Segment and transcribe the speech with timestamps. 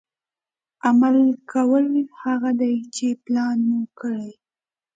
[0.85, 1.17] عمل
[1.51, 1.87] کول
[2.23, 4.31] هغه دي چې پلان مو کړي.